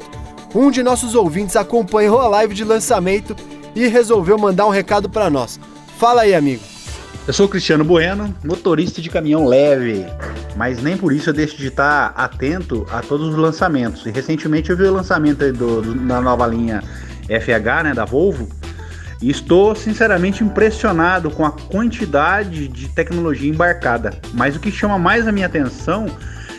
Um 0.55 0.71
de 0.71 0.81
nossos 0.81 1.13
ouvintes 1.13 1.55
acompanhou 1.55 2.19
a 2.19 2.27
live 2.27 2.55
de 2.55 2.63
lançamento 2.63 3.35
e 3.75 3.87
resolveu 3.87 4.37
mandar 4.37 4.65
um 4.65 4.71
recado 4.71 5.07
para 5.07 5.29
nós. 5.29 5.59
Fala 5.99 6.21
aí, 6.21 6.33
amigo. 6.33 6.78
Eu 7.29 7.33
sou 7.33 7.47
Cristiano 7.47 7.83
Bueno, 7.83 8.33
motorista 8.43 9.03
de 9.03 9.07
caminhão 9.07 9.45
leve, 9.45 10.03
mas 10.55 10.81
nem 10.81 10.97
por 10.97 11.13
isso 11.13 11.29
eu 11.29 11.33
deixo 11.35 11.55
de 11.57 11.67
estar 11.67 12.11
atento 12.15 12.87
a 12.91 13.01
todos 13.01 13.29
os 13.29 13.35
lançamentos. 13.35 14.03
E 14.07 14.09
recentemente 14.09 14.71
eu 14.71 14.75
vi 14.75 14.85
o 14.85 14.93
lançamento 14.93 15.53
do, 15.53 15.79
do, 15.79 15.93
da 16.07 16.19
nova 16.19 16.47
linha 16.47 16.81
FH, 17.27 17.83
né, 17.83 17.93
da 17.93 18.03
Volvo, 18.03 18.49
e 19.21 19.29
estou 19.29 19.75
sinceramente 19.75 20.43
impressionado 20.43 21.29
com 21.29 21.45
a 21.45 21.51
quantidade 21.51 22.67
de 22.67 22.89
tecnologia 22.89 23.51
embarcada. 23.51 24.19
Mas 24.33 24.55
o 24.55 24.59
que 24.59 24.71
chama 24.71 24.97
mais 24.97 25.27
a 25.27 25.31
minha 25.31 25.45
atenção 25.45 26.07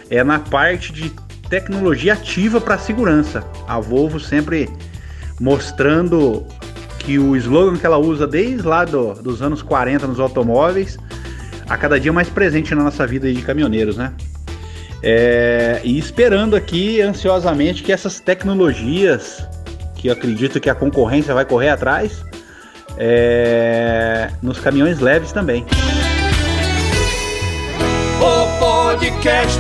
é 0.09 0.23
na 0.23 0.39
parte 0.39 0.93
de 0.93 1.13
tecnologia 1.49 2.13
ativa 2.13 2.61
para 2.61 2.79
segurança. 2.79 3.43
A 3.67 3.81
Volvo 3.81 4.21
sempre 4.21 4.71
mostrando 5.41 6.47
que 7.01 7.19
o 7.19 7.35
slogan 7.37 7.77
que 7.77 7.87
ela 7.87 7.99
usa 7.99 8.27
desde 8.27 8.67
lá 8.67 8.85
do, 8.85 9.15
dos 9.15 9.43
anos 9.43 9.63
40 9.63 10.07
nos 10.07 10.21
automóveis, 10.21 10.99
a 11.69 11.77
cada 11.77 11.99
dia 11.99 12.13
mais 12.13 12.29
presente 12.29 12.75
na 12.75 12.85
nossa 12.85 13.07
vida 13.07 13.33
de 13.33 13.43
caminhoneiros, 13.43 13.97
né? 13.97 14.13
É, 15.03 15.81
e 15.83 15.99
esperando 15.99 16.55
aqui 16.55 17.01
ansiosamente 17.01 17.83
que 17.83 17.91
essas 17.91 18.21
tecnologias, 18.21 19.47
que 19.95 20.09
eu 20.09 20.13
acredito 20.13 20.61
que 20.61 20.69
a 20.69 20.75
concorrência 20.75 21.33
vai 21.33 21.45
correr 21.45 21.71
atrás, 21.71 22.23
é, 22.99 24.31
nos 24.43 24.59
caminhões 24.59 25.01
leves 25.01 25.33
também. 25.33 25.65
O 28.21 28.59
podcast, 28.59 29.59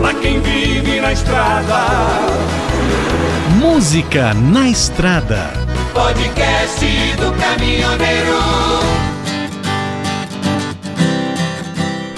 lá 0.00 0.14
quem 0.14 0.40
vive 0.40 1.00
na 1.02 1.12
estrada. 1.12 1.76
Música 3.60 4.32
na 4.32 4.68
estrada 4.68 5.65
podcast 5.96 6.84
do 7.16 7.32
caminhoneiro. 7.40 8.36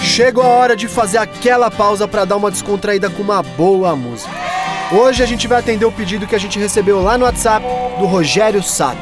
Chegou 0.01 0.43
a 0.43 0.47
hora 0.47 0.75
de 0.75 0.89
fazer 0.89 1.17
aquela 1.17 1.71
pausa 1.71 2.05
para 2.05 2.25
dar 2.25 2.35
uma 2.35 2.51
descontraída 2.51 3.09
com 3.09 3.23
uma 3.23 3.41
boa 3.41 3.95
música. 3.95 4.29
Hoje 4.91 5.23
a 5.23 5.25
gente 5.25 5.47
vai 5.47 5.59
atender 5.59 5.85
o 5.85 5.91
pedido 5.93 6.27
que 6.27 6.35
a 6.35 6.39
gente 6.39 6.59
recebeu 6.59 7.01
lá 7.01 7.17
no 7.17 7.23
WhatsApp 7.23 7.65
do 7.97 8.05
Rogério 8.05 8.61
Sato. 8.61 8.99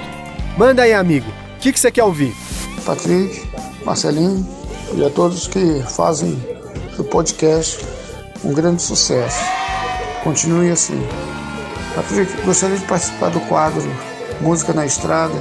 Manda 0.56 0.84
aí, 0.84 0.94
amigo. 0.94 1.28
O 1.56 1.60
que, 1.60 1.74
que 1.74 1.80
você 1.80 1.92
quer 1.92 2.04
ouvir? 2.04 2.36
Patrick, 2.86 3.48
Marcelinho 3.84 4.48
e 4.94 5.04
a 5.04 5.10
todos 5.10 5.48
que 5.48 5.82
fazem 5.90 6.40
do 6.96 7.04
podcast 7.04 7.84
um 8.44 8.54
grande 8.54 8.84
sucesso. 8.84 9.44
Continue 10.24 10.70
assim. 10.70 11.02
Patrick, 11.96 12.32
gostaria 12.44 12.78
de 12.78 12.86
participar 12.86 13.32
do 13.32 13.40
quadro 13.42 13.82
música 14.42 14.74
na 14.74 14.86
estrada, 14.86 15.36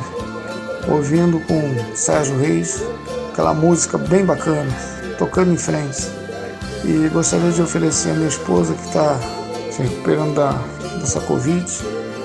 ouvindo 0.88 1.41
com 1.41 1.95
Sérgio 1.95 2.38
Reis, 2.38 2.83
aquela 3.33 3.53
música 3.53 3.99
bem 3.99 4.25
bacana, 4.25 4.71
tocando 5.19 5.53
em 5.53 5.57
frente. 5.57 6.09
E 6.85 7.09
gostaria 7.09 7.50
de 7.50 7.62
oferecer 7.62 8.11
a 8.11 8.15
minha 8.15 8.29
esposa 8.29 8.75
que 8.75 8.87
está 8.87 9.19
se 9.71 9.83
recuperando 9.83 10.35
da, 10.35 10.53
dessa 11.00 11.21
Covid, 11.21 11.65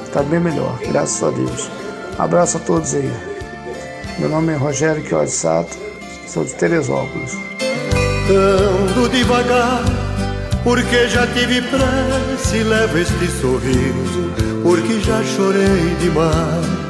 está 0.03 0.21
bem 0.23 0.39
melhor, 0.39 0.77
graças 0.91 1.21
a 1.23 1.31
Deus. 1.31 1.69
Abraço 2.17 2.57
a 2.57 2.59
todos 2.59 2.93
aí. 2.93 3.11
Meu 4.19 4.29
nome 4.29 4.53
é 4.53 4.55
Rogério 4.55 5.03
Chiodi 5.05 5.31
Sato, 5.31 5.77
sou 6.27 6.45
de 6.45 6.53
Teresópolis. 6.53 7.37
Ando 8.29 9.09
devagar, 9.09 9.83
porque 10.63 11.07
já 11.07 11.25
tive 11.27 11.61
pressa 11.63 12.30
e 12.53 12.63
levo 12.63 12.97
este 12.97 13.27
sorriso 13.27 14.31
porque 14.61 14.99
já 14.99 15.23
chorei 15.23 15.95
demais. 15.99 16.81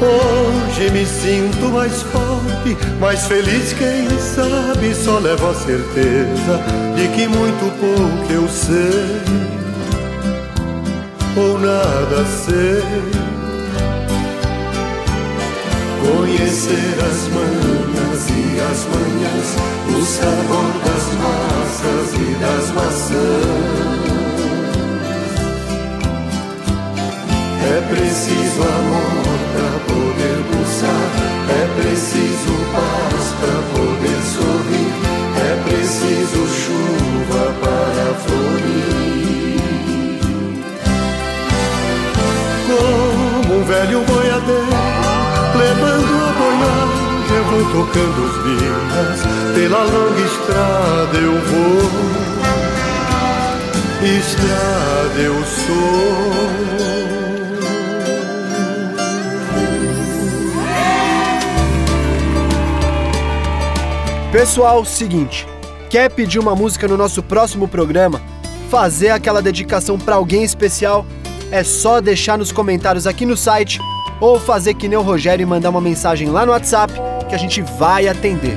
Hoje 0.00 0.90
me 0.90 1.04
sinto 1.04 1.68
mais 1.70 2.02
forte, 2.02 2.76
mais 2.98 3.26
feliz, 3.26 3.74
quem 3.74 4.08
sabe 4.18 4.94
só 4.94 5.18
levo 5.18 5.50
a 5.50 5.54
certeza 5.54 6.62
de 6.96 7.08
que 7.08 7.28
muito 7.28 7.70
pouco 7.78 8.32
eu 8.32 8.48
sei, 8.48 9.20
ou 11.36 11.58
nada 11.58 12.24
sei. 12.24 12.82
Conhecer 16.00 16.96
as 17.04 17.28
manhas 17.28 18.28
e 18.30 18.60
as 18.60 18.86
manhãs, 18.86 19.56
o 19.94 20.02
sabor 20.06 20.69
amor 28.62 29.38
para 29.52 29.74
poder 29.88 30.38
pulsar, 30.50 31.08
é 31.48 31.62
preciso 31.80 32.52
paz 32.72 33.24
para 33.40 33.58
poder 33.72 34.20
sorrir, 34.34 34.92
é 35.36 35.52
preciso 35.68 36.40
chuva 36.48 37.44
para 37.60 38.06
florir. 38.24 39.60
Como 42.66 43.50
um 43.58 43.64
velho 43.64 44.00
boiadeiro, 44.04 44.78
levando 45.56 46.12
a 46.22 46.32
boiada, 46.38 47.00
eu 47.36 47.44
vou 47.44 47.64
tocando 47.72 48.18
os 48.26 48.34
dias, 48.44 49.18
pela 49.54 49.82
longa 49.84 50.20
estrada 50.20 51.16
eu 51.18 51.36
vou. 51.50 52.20
Estrada 54.02 55.20
eu 55.20 55.44
sou. 55.44 56.59
Pessoal, 64.40 64.86
seguinte, 64.86 65.46
quer 65.90 66.10
pedir 66.10 66.38
uma 66.38 66.56
música 66.56 66.88
no 66.88 66.96
nosso 66.96 67.22
próximo 67.22 67.68
programa? 67.68 68.22
Fazer 68.70 69.10
aquela 69.10 69.42
dedicação 69.42 69.98
para 69.98 70.14
alguém 70.14 70.42
especial? 70.42 71.04
É 71.50 71.62
só 71.62 72.00
deixar 72.00 72.38
nos 72.38 72.50
comentários 72.50 73.06
aqui 73.06 73.26
no 73.26 73.36
site 73.36 73.78
ou 74.18 74.40
fazer 74.40 74.72
que 74.72 74.88
nem 74.88 74.96
o 74.96 75.02
Rogério 75.02 75.42
e 75.42 75.46
mandar 75.46 75.68
uma 75.68 75.80
mensagem 75.82 76.30
lá 76.30 76.46
no 76.46 76.52
WhatsApp 76.52 76.90
que 77.28 77.34
a 77.34 77.38
gente 77.38 77.60
vai 77.60 78.08
atender. 78.08 78.56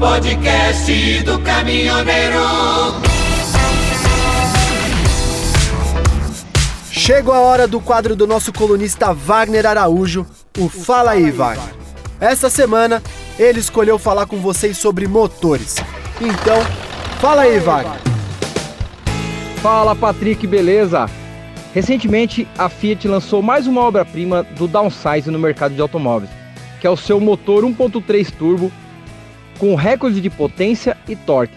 podcast 0.00 1.22
do 1.24 1.38
caminhoneiro. 1.40 2.38
Chegou 6.90 7.34
a 7.34 7.40
hora 7.40 7.68
do 7.68 7.78
quadro 7.78 8.16
do 8.16 8.26
nosso 8.26 8.54
colunista 8.54 9.12
Wagner 9.12 9.66
Araújo, 9.66 10.24
o 10.58 10.66
Fala 10.70 11.10
aí, 11.10 11.30
Wagner. 11.30 11.87
Essa 12.20 12.50
semana, 12.50 13.00
ele 13.38 13.60
escolheu 13.60 13.96
falar 13.96 14.26
com 14.26 14.38
vocês 14.38 14.76
sobre 14.76 15.06
motores. 15.06 15.76
Então, 16.20 16.60
fala 17.20 17.42
aí, 17.42 17.60
Wagner. 17.60 18.00
Fala, 19.62 19.94
Patrick, 19.94 20.44
beleza? 20.44 21.08
Recentemente, 21.72 22.48
a 22.58 22.68
Fiat 22.68 23.06
lançou 23.06 23.40
mais 23.40 23.68
uma 23.68 23.82
obra-prima 23.82 24.42
do 24.42 24.66
downsize 24.66 25.30
no 25.30 25.38
mercado 25.38 25.76
de 25.76 25.80
automóveis, 25.80 26.30
que 26.80 26.88
é 26.88 26.90
o 26.90 26.96
seu 26.96 27.20
motor 27.20 27.62
1.3 27.62 28.32
turbo 28.32 28.72
com 29.56 29.76
recorde 29.76 30.20
de 30.20 30.28
potência 30.28 30.96
e 31.08 31.14
torque. 31.14 31.54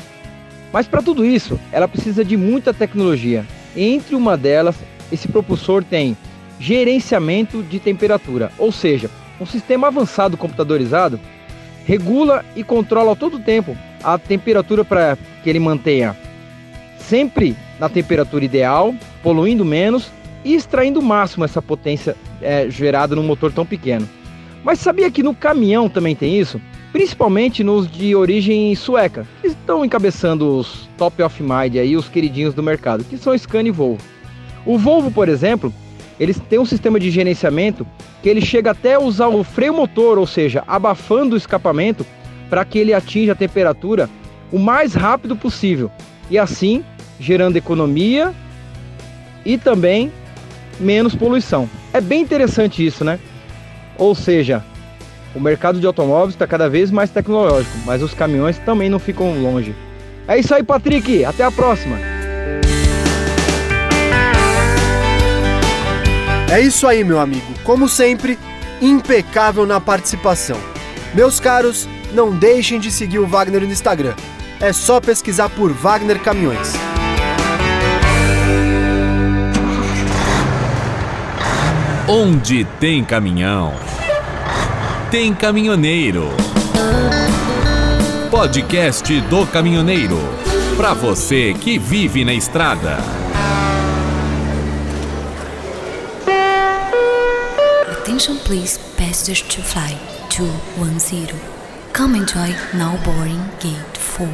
Mas 0.71 0.87
para 0.87 1.01
tudo 1.01 1.25
isso, 1.25 1.59
ela 1.71 1.87
precisa 1.87 2.23
de 2.23 2.37
muita 2.37 2.71
tecnologia. 2.71 3.47
Entre 3.75 4.15
uma 4.15 4.37
delas, 4.37 4.75
esse 5.11 5.27
propulsor 5.27 5.83
tem 5.83 6.15
gerenciamento 6.59 7.63
de 7.63 7.79
temperatura, 7.79 8.51
ou 8.59 8.71
seja, 8.71 9.09
um 9.41 9.45
sistema 9.45 9.87
avançado 9.87 10.37
computadorizado 10.37 11.19
regula 11.83 12.45
e 12.55 12.63
controla 12.63 13.15
todo 13.15 13.37
o 13.37 13.39
tempo 13.39 13.75
a 14.03 14.17
temperatura 14.17 14.85
para 14.85 15.17
que 15.43 15.49
ele 15.49 15.59
mantenha 15.59 16.15
sempre 16.99 17.55
na 17.79 17.89
temperatura 17.89 18.45
ideal, 18.45 18.93
poluindo 19.23 19.65
menos 19.65 20.11
e 20.45 20.53
extraindo 20.53 20.99
o 20.99 21.03
máximo 21.03 21.43
essa 21.43 21.61
potência 21.61 22.15
é, 22.39 22.69
gerada 22.69 23.15
num 23.15 23.23
motor 23.23 23.51
tão 23.51 23.65
pequeno. 23.65 24.07
Mas 24.63 24.79
sabia 24.79 25.09
que 25.09 25.23
no 25.23 25.33
caminhão 25.33 25.89
também 25.89 26.15
tem 26.15 26.39
isso? 26.39 26.61
Principalmente 26.91 27.63
nos 27.63 27.89
de 27.89 28.15
origem 28.15 28.75
sueca, 28.75 29.25
que 29.41 29.47
estão 29.47 29.83
encabeçando 29.83 30.57
os 30.57 30.87
top 30.97 31.23
of 31.23 31.41
mind 31.41 31.77
aí, 31.77 31.97
os 31.97 32.07
queridinhos 32.07 32.53
do 32.53 32.61
mercado, 32.61 33.03
que 33.03 33.17
são 33.17 33.35
Scania 33.35 33.69
e 33.69 33.71
Volvo. 33.71 34.03
O 34.65 34.77
Volvo, 34.77 35.09
por 35.09 35.27
exemplo, 35.27 35.73
eles 36.21 36.39
têm 36.47 36.59
um 36.59 36.65
sistema 36.65 36.99
de 36.99 37.09
gerenciamento 37.09 37.85
que 38.21 38.29
ele 38.29 38.41
chega 38.41 38.69
até 38.69 38.95
usar 38.95 39.27
o 39.29 39.43
freio 39.43 39.73
motor, 39.73 40.19
ou 40.19 40.27
seja, 40.27 40.63
abafando 40.67 41.33
o 41.33 41.37
escapamento 41.37 42.05
para 42.47 42.63
que 42.63 42.77
ele 42.77 42.93
atinja 42.93 43.31
a 43.31 43.35
temperatura 43.35 44.07
o 44.51 44.59
mais 44.59 44.93
rápido 44.93 45.35
possível 45.35 45.89
e 46.29 46.37
assim 46.37 46.85
gerando 47.19 47.57
economia 47.57 48.35
e 49.43 49.57
também 49.57 50.11
menos 50.79 51.15
poluição. 51.15 51.67
É 51.91 51.99
bem 51.99 52.21
interessante 52.21 52.85
isso, 52.85 53.03
né? 53.03 53.17
Ou 53.97 54.13
seja, 54.13 54.63
o 55.33 55.39
mercado 55.39 55.79
de 55.79 55.87
automóveis 55.87 56.35
está 56.35 56.45
cada 56.45 56.69
vez 56.69 56.91
mais 56.91 57.09
tecnológico, 57.09 57.75
mas 57.83 58.03
os 58.03 58.13
caminhões 58.13 58.59
também 58.59 58.91
não 58.91 58.99
ficam 58.99 59.41
longe. 59.41 59.73
É 60.27 60.37
isso 60.37 60.53
aí, 60.53 60.61
Patrick. 60.61 61.25
Até 61.25 61.43
a 61.43 61.51
próxima. 61.51 62.10
É 66.51 66.59
isso 66.59 66.85
aí, 66.85 67.01
meu 67.01 67.17
amigo. 67.17 67.53
Como 67.63 67.87
sempre, 67.87 68.37
impecável 68.81 69.65
na 69.65 69.79
participação. 69.79 70.59
Meus 71.13 71.39
caros, 71.39 71.87
não 72.13 72.29
deixem 72.35 72.77
de 72.77 72.91
seguir 72.91 73.19
o 73.19 73.25
Wagner 73.25 73.61
no 73.61 73.71
Instagram. 73.71 74.13
É 74.59 74.73
só 74.73 74.99
pesquisar 74.99 75.47
por 75.47 75.71
Wagner 75.71 76.19
Caminhões. 76.19 76.73
Onde 82.05 82.65
tem 82.81 83.01
caminhão, 83.01 83.73
tem 85.09 85.33
caminhoneiro. 85.33 86.27
Podcast 88.29 89.21
do 89.21 89.47
caminhoneiro. 89.47 90.17
Para 90.75 90.93
você 90.93 91.53
que 91.53 91.79
vive 91.79 92.25
na 92.25 92.33
estrada. 92.33 93.20
Attention 98.01 98.37
please, 98.39 98.79
passengers 98.97 99.43
to 99.43 99.61
fly 99.61 99.95
210. 100.31 101.39
Come 101.93 102.15
enjoy 102.15 102.49
now 102.73 102.97
boarding 103.05 103.39
gate 103.59 103.95
4. 103.95 104.27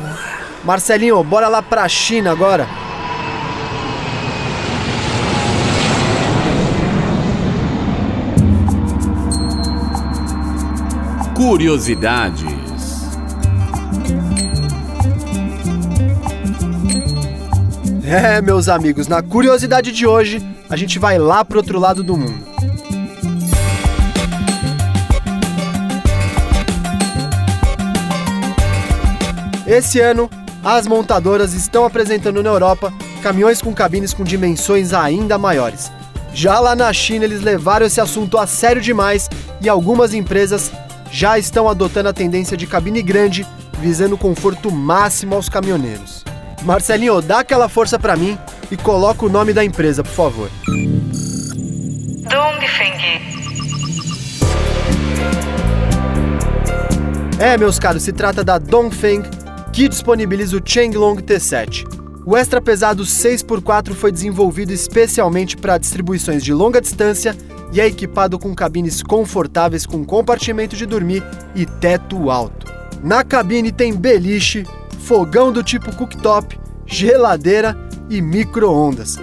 Marcelinho, 0.63 1.21
bora 1.21 1.49
lá 1.49 1.61
pra 1.61 1.85
China 1.89 2.31
agora. 2.31 2.65
Curiosidades. 11.35 12.47
É, 18.05 18.41
meus 18.41 18.69
amigos, 18.69 19.09
na 19.09 19.21
curiosidade 19.21 19.91
de 19.91 20.07
hoje, 20.07 20.41
a 20.69 20.77
gente 20.77 20.97
vai 20.97 21.19
lá 21.19 21.43
pro 21.43 21.57
outro 21.57 21.77
lado 21.77 22.01
do 22.01 22.15
mundo. 22.15 22.47
Esse 29.67 29.99
ano, 29.99 30.29
as 30.63 30.87
montadoras 30.87 31.53
estão 31.53 31.83
apresentando 31.83 32.41
na 32.41 32.49
Europa 32.49 32.93
caminhões 33.21 33.61
com 33.61 33.73
cabines 33.73 34.13
com 34.13 34.23
dimensões 34.23 34.93
ainda 34.93 35.37
maiores. 35.37 35.91
Já 36.33 36.57
lá 36.59 36.73
na 36.73 36.91
China, 36.93 37.25
eles 37.25 37.41
levaram 37.41 37.85
esse 37.85 37.99
assunto 37.99 38.37
a 38.37 38.47
sério 38.47 38.81
demais 38.81 39.29
e 39.59 39.67
algumas 39.67 40.13
empresas 40.13 40.71
já 41.11 41.37
estão 41.37 41.67
adotando 41.67 42.07
a 42.07 42.13
tendência 42.13 42.55
de 42.55 42.65
cabine 42.65 43.01
grande, 43.01 43.45
visando 43.79 44.15
o 44.15 44.17
conforto 44.17 44.71
máximo 44.71 45.35
aos 45.35 45.49
caminhoneiros. 45.49 46.23
Marcelinho, 46.63 47.21
dá 47.21 47.39
aquela 47.39 47.67
força 47.67 47.99
para 47.99 48.15
mim 48.15 48.37
e 48.71 48.77
coloca 48.77 49.25
o 49.25 49.29
nome 49.29 49.51
da 49.51 49.65
empresa, 49.65 50.01
por 50.01 50.13
favor. 50.13 50.49
Dongfeng. 52.29 52.97
É, 57.39 57.57
meus 57.57 57.77
caros, 57.77 58.03
se 58.03 58.11
trata 58.11 58.43
da 58.43 58.57
Dongfeng, 58.57 59.23
que 59.77 59.87
disponibiliza 59.87 60.57
o 60.57 60.61
Chenglong 60.65 61.21
T7. 61.21 61.85
O 62.25 62.35
extra 62.35 62.59
pesado 62.59 63.03
6x4 63.03 63.93
foi 63.93 64.11
desenvolvido 64.11 64.73
especialmente 64.73 65.55
para 65.55 65.77
distribuições 65.77 66.43
de 66.43 66.51
longa 66.51 66.81
distância 66.81 67.37
e 67.71 67.79
é 67.79 67.85
equipado 67.85 68.39
com 68.39 68.55
cabines 68.55 69.03
confortáveis 69.03 69.85
com 69.85 70.03
compartimento 70.03 70.75
de 70.75 70.87
dormir 70.87 71.23
e 71.53 71.63
teto 71.67 72.31
alto. 72.31 72.65
Na 73.03 73.23
cabine 73.23 73.71
tem 73.71 73.93
beliche, 73.93 74.65
fogão 75.01 75.51
do 75.51 75.61
tipo 75.61 75.95
cooktop, 75.95 76.59
geladeira 76.87 77.77
e 78.09 78.19
micro-ondas. 78.19 79.19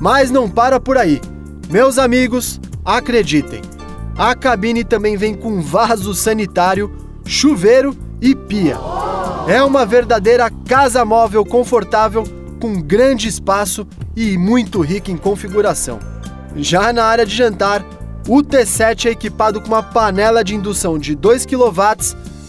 Mas 0.00 0.30
não 0.30 0.48
para 0.48 0.80
por 0.80 0.96
aí. 0.96 1.20
Meus 1.68 1.98
amigos, 1.98 2.58
acreditem, 2.82 3.60
a 4.16 4.34
cabine 4.34 4.84
também 4.84 5.18
vem 5.18 5.34
com 5.34 5.60
vaso 5.60 6.14
sanitário, 6.14 6.90
chuveiro 7.26 7.94
e 8.22 8.34
pia. 8.34 8.97
É 9.48 9.62
uma 9.62 9.86
verdadeira 9.86 10.50
casa 10.50 11.06
móvel 11.06 11.42
confortável 11.42 12.22
com 12.60 12.82
grande 12.82 13.28
espaço 13.28 13.88
e 14.14 14.36
muito 14.36 14.82
rica 14.82 15.10
em 15.10 15.16
configuração. 15.16 15.98
Já 16.54 16.92
na 16.92 17.04
área 17.04 17.24
de 17.24 17.34
jantar, 17.34 17.82
o 18.28 18.42
T7 18.42 19.06
é 19.06 19.10
equipado 19.12 19.62
com 19.62 19.68
uma 19.68 19.82
panela 19.82 20.44
de 20.44 20.54
indução 20.54 20.98
de 20.98 21.14
2 21.14 21.46
kW, 21.46 21.72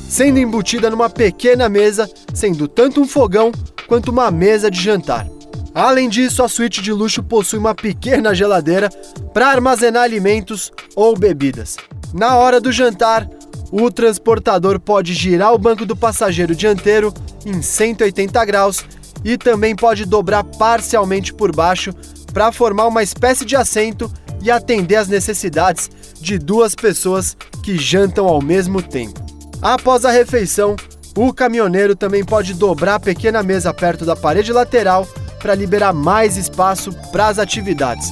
sendo 0.09 0.39
embutida 0.39 0.89
numa 0.89 1.09
pequena 1.09 1.69
mesa, 1.69 2.11
sendo 2.33 2.67
tanto 2.67 2.99
um 2.99 3.07
fogão 3.07 3.53
quanto 3.87 4.11
uma 4.11 4.29
mesa 4.29 4.69
de 4.69 4.81
jantar. 4.81 5.25
Além 5.73 6.09
disso, 6.09 6.43
a 6.43 6.49
suíte 6.49 6.81
de 6.81 6.91
luxo 6.91 7.23
possui 7.23 7.59
uma 7.59 7.73
pequena 7.73 8.35
geladeira 8.35 8.89
para 9.33 9.47
armazenar 9.47 10.03
alimentos 10.03 10.69
ou 10.97 11.17
bebidas. 11.17 11.77
Na 12.13 12.35
hora 12.35 12.59
do 12.59 12.73
jantar, 12.73 13.25
o 13.71 13.91
transportador 13.91 14.79
pode 14.79 15.13
girar 15.13 15.53
o 15.53 15.57
banco 15.57 15.85
do 15.85 15.95
passageiro 15.95 16.55
dianteiro 16.55 17.13
em 17.45 17.61
180 17.61 18.43
graus 18.45 18.83
e 19.23 19.37
também 19.37 19.75
pode 19.75 20.05
dobrar 20.05 20.43
parcialmente 20.43 21.33
por 21.33 21.55
baixo 21.55 21.93
para 22.33 22.51
formar 22.51 22.87
uma 22.87 23.03
espécie 23.03 23.45
de 23.45 23.55
assento 23.55 24.11
e 24.41 24.49
atender 24.49 24.95
às 24.95 25.07
necessidades 25.07 25.89
de 26.19 26.37
duas 26.37 26.75
pessoas 26.75 27.35
que 27.63 27.77
jantam 27.77 28.27
ao 28.27 28.41
mesmo 28.41 28.81
tempo. 28.81 29.19
Após 29.61 30.05
a 30.05 30.11
refeição, 30.11 30.75
o 31.15 31.33
caminhoneiro 31.33 31.95
também 31.95 32.23
pode 32.23 32.53
dobrar 32.53 32.95
a 32.95 32.99
pequena 32.99 33.43
mesa 33.43 33.73
perto 33.73 34.05
da 34.05 34.15
parede 34.15 34.53
lateral 34.53 35.05
para 35.39 35.55
liberar 35.55 35.93
mais 35.93 36.37
espaço 36.37 36.93
para 37.11 37.27
as 37.27 37.39
atividades. 37.39 38.11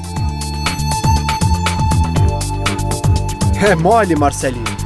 É 3.66 3.76
mole, 3.76 4.16
Marcelinho. 4.16 4.77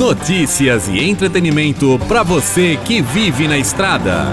Notícias 0.00 0.88
e 0.88 0.98
entretenimento 0.98 2.00
para 2.08 2.22
você 2.22 2.78
que 2.86 3.02
vive 3.02 3.46
na 3.46 3.58
estrada. 3.58 4.28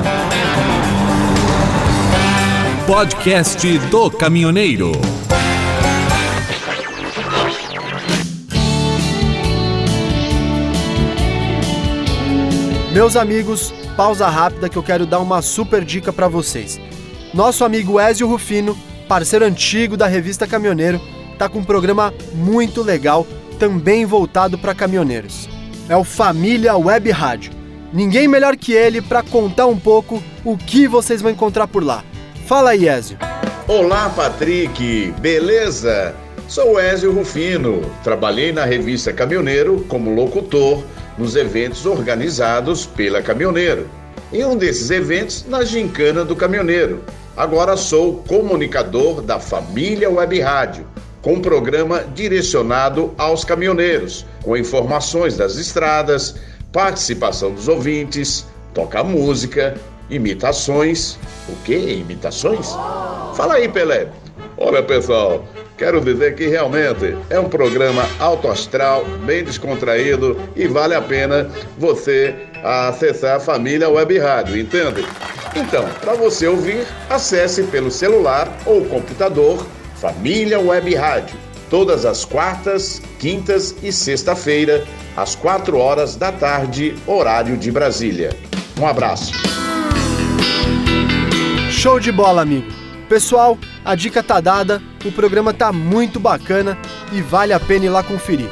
Podcast 2.88 3.78
do 3.90 4.10
Caminhoneiro. 4.10 4.94
Meus 12.94 13.18
amigos, 13.18 13.74
pausa 13.98 14.30
rápida 14.30 14.70
que 14.70 14.78
eu 14.78 14.84
quero 14.84 15.06
dar 15.06 15.20
uma 15.20 15.42
super 15.42 15.84
dica 15.84 16.14
para 16.14 16.30
vocês. 16.30 16.80
Nosso 17.34 17.66
amigo 17.66 18.00
Ezio 18.00 18.26
Rufino, 18.26 18.74
parceiro 19.06 19.44
antigo 19.44 19.98
da 19.98 20.08
revista 20.08 20.48
Caminhoneiro, 20.48 21.02
tá 21.38 21.50
com 21.50 21.60
um 21.60 21.66
programa 21.66 22.14
muito 22.34 22.82
legal 22.82 23.28
também 23.60 24.06
voltado 24.06 24.58
para 24.58 24.74
caminhoneiros. 24.74 25.57
É 25.90 25.96
o 25.96 26.04
Família 26.04 26.76
Web 26.76 27.10
Rádio. 27.12 27.54
Ninguém 27.94 28.28
melhor 28.28 28.58
que 28.58 28.74
ele 28.74 29.02
para 29.02 29.24
contar 29.24 29.68
um 29.68 29.80
pouco 29.80 30.22
o 30.44 30.58
que 30.58 30.86
vocês 30.86 31.22
vão 31.22 31.32
encontrar 31.32 31.66
por 31.66 31.82
lá. 31.82 32.04
Fala 32.46 32.72
aí, 32.72 32.90
Ezio. 32.90 33.18
Olá, 33.70 34.10
Patrick, 34.10 35.14
beleza? 35.22 36.14
Sou 36.50 36.78
Ezio 36.78 37.14
Rufino. 37.14 37.90
Trabalhei 38.04 38.52
na 38.52 38.66
revista 38.66 39.14
Caminhoneiro 39.14 39.86
como 39.88 40.14
locutor 40.14 40.84
nos 41.18 41.38
eventos 41.38 41.86
organizados 41.86 42.86
pela 42.86 43.22
Caminhoneiro. 43.22 43.88
Em 44.34 44.44
um 44.44 44.58
desses 44.58 44.92
eventos, 44.92 45.46
na 45.48 45.64
Gincana 45.64 46.26
do 46.26 46.36
Caminhoneiro. 46.36 47.02
Agora 47.38 47.78
sou 47.78 48.24
comunicador 48.28 49.22
da 49.22 49.40
família 49.40 50.10
Web 50.10 50.38
Rádio, 50.42 50.86
com 51.22 51.34
um 51.34 51.42
programa 51.42 52.04
direcionado 52.16 53.14
aos 53.18 53.44
caminhoneiros, 53.44 54.26
com 54.44 54.56
informações 54.56 55.38
das 55.38 55.56
estradas, 55.56 56.36
participação 56.72 57.52
dos 57.52 57.68
ouvintes, 57.68 58.46
toca 58.74 59.04
música, 59.04 59.76
imitações. 60.10 61.18
O 61.50 61.56
que? 61.64 61.76
Imitações? 61.76 62.72
Fala 63.36 63.56
aí, 63.56 63.68
Pelé. 63.68 64.08
Olha, 64.58 64.82
pessoal, 64.82 65.46
quero 65.78 66.02
dizer 66.02 66.36
que 66.36 66.48
realmente 66.48 67.16
é 67.30 67.40
um 67.40 67.48
programa 67.48 68.08
alto 68.20 68.48
astral, 68.48 69.06
bem 69.26 69.44
descontraído 69.44 70.40
e 70.56 70.68
vale 70.68 70.96
a 70.96 71.02
pena 71.02 71.50
você 71.78 72.36
acessar 72.64 73.38
a 73.38 73.40
família 73.40 73.90
Web 73.90 74.18
Rádio, 74.18 74.58
entende? 74.58 75.06
Então, 75.56 75.88
para 76.02 76.14
você 76.14 76.48
ouvir, 76.48 76.86
acesse 77.10 77.64
pelo 77.64 77.92
celular 77.92 78.52
ou 78.66 78.86
computador 78.86 79.66
Família 80.00 80.60
Web 80.60 80.94
Rádio, 80.94 81.36
todas 81.72 82.06
as 82.06 82.24
quartas, 82.24 83.02
quintas 83.18 83.76
e 83.82 83.92
sexta-feira, 83.92 84.86
às 85.16 85.34
quatro 85.36 85.80
horas 85.80 86.16
da 86.16 86.32
tarde, 86.32 86.96
horário 87.08 87.58
de 87.58 87.72
Brasília. 87.72 88.30
Um 88.80 88.86
abraço. 88.86 89.34
Show 91.72 92.00
de 92.00 92.12
bola, 92.12 92.44
amigo. 92.44 92.72
Pessoal, 93.10 93.58
a 93.84 93.96
dica 93.96 94.22
tá 94.22 94.40
dada, 94.40 94.82
o 95.04 95.12
programa 95.12 95.52
tá 95.52 95.74
muito 95.74 96.20
bacana 96.20 96.78
e 97.12 97.20
vale 97.20 97.52
a 97.52 97.60
pena 97.60 97.86
ir 97.86 97.90
lá 97.90 98.04
conferir. 98.04 98.50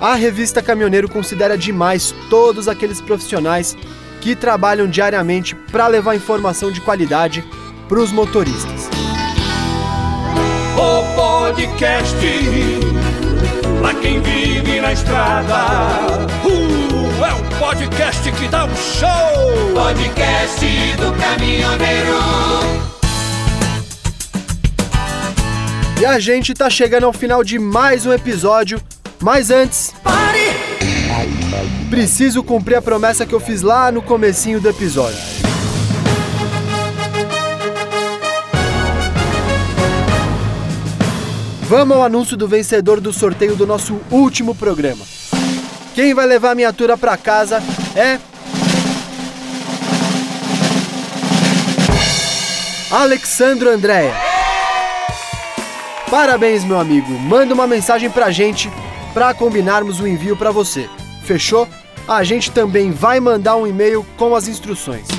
A 0.00 0.14
revista 0.14 0.62
Caminhoneiro 0.62 1.08
considera 1.08 1.58
demais 1.58 2.14
todos 2.30 2.68
aqueles 2.68 3.00
profissionais 3.00 3.76
que 4.20 4.36
trabalham 4.36 4.86
diariamente 4.86 5.56
para 5.72 5.88
levar 5.88 6.14
informação 6.14 6.70
de 6.70 6.80
qualidade 6.80 7.44
para 7.88 7.98
os 7.98 8.12
motoristas. 8.12 8.93
Podcast 11.54 12.16
para 13.80 13.94
quem 14.00 14.20
vive 14.20 14.80
na 14.80 14.92
estrada. 14.92 16.26
Uh, 16.44 17.24
é 17.24 17.32
o 17.32 17.58
podcast 17.60 18.32
que 18.32 18.48
dá 18.48 18.64
um 18.64 18.74
show. 18.74 19.72
Podcast 19.72 20.66
do 20.96 21.12
caminhoneiro. 21.12 22.18
E 26.00 26.04
a 26.04 26.18
gente 26.18 26.52
tá 26.54 26.68
chegando 26.68 27.06
ao 27.06 27.12
final 27.12 27.44
de 27.44 27.56
mais 27.56 28.04
um 28.04 28.12
episódio, 28.12 28.82
mas 29.22 29.52
antes. 29.52 29.94
Pare! 30.02 30.50
Preciso 31.88 32.42
cumprir 32.42 32.74
a 32.74 32.82
promessa 32.82 33.24
que 33.24 33.32
eu 33.32 33.38
fiz 33.38 33.62
lá 33.62 33.92
no 33.92 34.02
comecinho 34.02 34.60
do 34.60 34.68
episódio. 34.68 35.33
Vamos 41.76 41.96
ao 41.96 42.04
anúncio 42.04 42.36
do 42.36 42.46
vencedor 42.46 43.00
do 43.00 43.12
sorteio 43.12 43.56
do 43.56 43.66
nosso 43.66 44.00
último 44.08 44.54
programa. 44.54 45.04
Quem 45.92 46.14
vai 46.14 46.24
levar 46.24 46.52
a 46.52 46.54
miniatura 46.54 46.96
para 46.96 47.16
casa 47.16 47.60
é 47.96 48.20
Alexandro 52.92 53.68
Andréa. 53.68 54.14
Parabéns, 56.08 56.62
meu 56.62 56.78
amigo. 56.78 57.10
Manda 57.18 57.52
uma 57.52 57.66
mensagem 57.66 58.08
pra 58.08 58.30
gente 58.30 58.70
para 59.12 59.34
combinarmos 59.34 59.98
o 59.98 60.06
envio 60.06 60.36
para 60.36 60.52
você. 60.52 60.88
Fechou? 61.24 61.66
A 62.06 62.22
gente 62.22 62.52
também 62.52 62.92
vai 62.92 63.18
mandar 63.18 63.56
um 63.56 63.66
e-mail 63.66 64.06
com 64.16 64.36
as 64.36 64.46
instruções. 64.46 65.13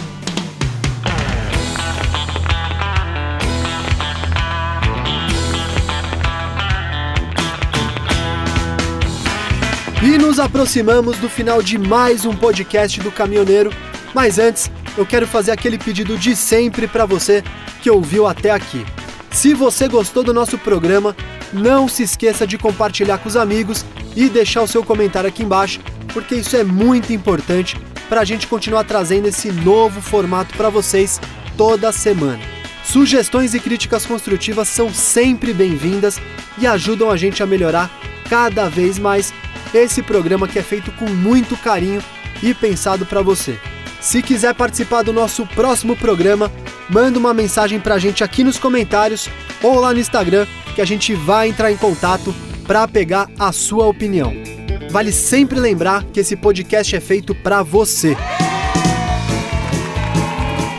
E 10.06 10.20
nos 10.20 10.38
aproximamos 10.38 11.18
do 11.18 11.28
final 11.28 11.64
de 11.64 11.80
mais 11.80 12.26
um 12.26 12.36
podcast 12.36 13.00
do 13.00 13.12
Caminhoneiro. 13.12 13.72
Mas 14.14 14.38
antes, 14.38 14.70
eu 14.96 15.04
quero 15.04 15.26
fazer 15.26 15.50
aquele 15.50 15.80
pedido 15.80 16.16
de 16.16 16.36
sempre 16.36 16.88
para 16.88 17.08
você 17.08 17.44
que 17.82 17.90
ouviu 17.90 18.28
até 18.28 18.52
aqui. 18.52 18.86
Se 19.32 19.56
você 19.56 19.88
gostou 19.88 20.24
do 20.24 20.32
nosso 20.32 20.60
programa, 20.60 21.16
não 21.52 21.88
se 21.88 22.04
esqueça 22.04 22.46
de 22.46 22.56
compartilhar 22.56 23.18
com 23.18 23.28
os 23.28 23.36
amigos 23.36 23.84
e 24.16 24.30
deixar 24.30 24.62
o 24.62 24.68
seu 24.68 24.84
comentário 24.84 25.28
aqui 25.28 25.42
embaixo, 25.42 25.80
porque 26.14 26.36
isso 26.36 26.56
é 26.56 26.64
muito 26.64 27.12
importante 27.12 27.76
para 28.08 28.22
a 28.22 28.26
gente 28.26 28.46
continuar 28.46 28.84
trazendo 28.84 29.28
esse 29.28 29.52
novo 29.52 30.02
formato 30.02 30.56
para 30.56 30.70
vocês 30.70 31.20
toda 31.58 31.92
semana. 31.92 32.40
Sugestões 32.84 33.56
e 33.56 33.60
críticas 33.60 34.06
construtivas 34.06 34.68
são 34.68 34.94
sempre 34.94 35.52
bem-vindas 35.52 36.22
e 36.60 36.68
ajudam 36.68 37.10
a 37.10 37.18
gente 37.18 37.42
a 37.42 37.48
melhorar 37.48 37.90
cada 38.30 38.70
vez 38.70 39.00
mais 39.00 39.34
esse 39.84 40.02
programa 40.02 40.48
que 40.48 40.60
é 40.60 40.64
feito 40.64 40.92
com 40.94 41.06
muito 41.06 41.58
carinho 41.58 42.02
e 42.42 42.54
pensado 42.54 43.06
para 43.06 43.22
você. 43.22 43.58
Se 44.02 44.22
quiser 44.22 44.54
participar 44.54 45.02
do 45.02 45.12
nosso 45.12 45.46
próximo 45.48 45.96
programa, 45.96 46.52
manda 46.90 47.18
uma 47.18 47.34
mensagem 47.34 47.80
pra 47.80 47.98
gente 47.98 48.24
aqui 48.24 48.44
nos 48.44 48.60
comentários 48.60 49.30
ou 49.64 49.80
lá 49.80 49.94
no 49.94 50.00
Instagram 50.00 50.46
que 50.76 50.82
a 50.82 50.86
gente 50.86 51.14
vai 51.16 51.50
entrar 51.50 51.72
em 51.72 51.78
contato 51.78 52.34
para 52.68 52.88
pegar 52.88 53.30
a 53.40 53.52
sua 53.52 53.88
opinião. 53.88 54.34
Vale 54.92 55.12
sempre 55.12 55.60
lembrar 55.60 56.04
que 56.04 56.20
esse 56.20 56.36
podcast 56.36 56.96
é 56.96 57.00
feito 57.00 57.34
para 57.34 57.64
você. 57.64 58.16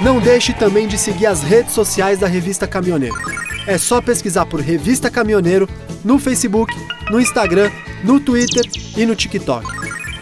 Não 0.03 0.21
deixe 0.21 0.53
também 0.53 0.87
de 0.87 0.97
seguir 0.97 1.27
as 1.27 1.43
redes 1.43 1.73
sociais 1.73 2.19
da 2.19 2.27
Revista 2.27 2.67
Caminhoneiro. 2.67 3.17
É 3.67 3.77
só 3.77 4.01
pesquisar 4.01 4.47
por 4.47 4.61
Revista 4.61 5.11
Caminhoneiro 5.11 5.69
no 6.07 6.19
Facebook, 6.21 6.73
no 7.11 7.21
Instagram, 7.21 7.69
no 8.05 8.21
Twitter 8.21 8.65
e 8.97 9.05
no 9.05 9.17
TikTok. 9.17 9.67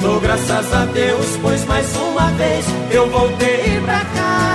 Dou 0.01 0.21
graças 0.21 0.73
a 0.73 0.85
Deus, 0.85 1.27
pois 1.43 1.65
mais 1.65 1.97
uma 1.97 2.31
vez 2.31 2.65
eu 2.93 3.11
voltei 3.11 3.81
pra 3.85 3.99
casa. 3.99 4.54